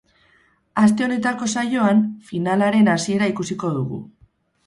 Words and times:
Aste 0.83 1.05
honetako 1.07 1.49
saioan, 1.57 2.01
finalaren 2.31 2.91
hasiera 2.95 3.27
ikusiko 3.35 3.73
dugu. 3.79 4.01